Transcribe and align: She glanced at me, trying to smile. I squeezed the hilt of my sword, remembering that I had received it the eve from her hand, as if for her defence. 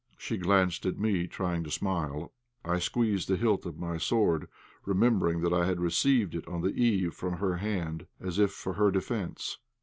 She 0.17 0.35
glanced 0.37 0.87
at 0.87 0.97
me, 0.97 1.27
trying 1.27 1.63
to 1.63 1.69
smile. 1.69 2.33
I 2.65 2.79
squeezed 2.79 3.27
the 3.27 3.35
hilt 3.37 3.67
of 3.67 3.77
my 3.77 3.97
sword, 3.99 4.47
remembering 4.83 5.41
that 5.41 5.53
I 5.53 5.67
had 5.67 5.79
received 5.79 6.33
it 6.33 6.45
the 6.47 6.73
eve 6.75 7.13
from 7.13 7.33
her 7.33 7.57
hand, 7.57 8.07
as 8.19 8.39
if 8.39 8.49
for 8.49 8.73
her 8.73 8.89
defence. 8.89 9.59